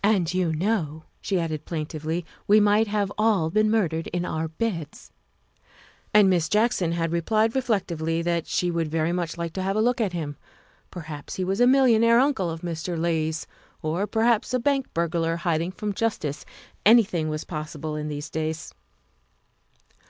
"And 0.00 0.32
you 0.32 0.52
know," 0.52 1.06
she 1.20 1.40
added 1.40 1.64
plaintively," 1.64 2.24
we 2.46 2.60
might 2.60 2.86
have 2.86 3.10
all 3.18 3.50
been 3.50 3.68
murdered 3.68 4.06
in 4.12 4.24
our 4.24 4.46
beds. 4.46 5.10
''And 6.14 6.30
Miss 6.30 6.48
Jackson 6.48 6.92
had 6.92 7.10
replied 7.10 7.56
reflectively 7.56 8.22
that 8.22 8.46
she 8.46 8.70
would 8.70 8.86
very 8.86 9.10
much 9.10 9.36
like 9.36 9.52
to 9.54 9.62
have 9.62 9.74
a 9.74 9.80
look 9.80 10.00
at 10.00 10.12
him. 10.12 10.36
Perhaps 10.92 11.34
he 11.34 11.42
was 11.42 11.60
a 11.60 11.66
millionaire 11.66 12.20
uncle 12.20 12.48
of 12.48 12.60
Mr. 12.60 12.96
Leigh's, 12.96 13.48
or 13.82 14.06
perhaps 14.06 14.54
a 14.54 14.60
bank 14.60 14.86
burglar 14.94 15.34
hiding 15.34 15.72
from 15.72 15.92
justice. 15.94 16.44
Anything 16.84 17.28
was 17.28 17.42
pos 17.42 17.74
sible 17.74 18.00
in 18.00 18.06
these 18.06 18.30
days. 18.30 18.72